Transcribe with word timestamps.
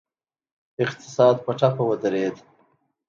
اقتصاد 0.83 1.35
په 1.45 1.51
ټپه 1.59 1.83
ودرید. 1.89 2.35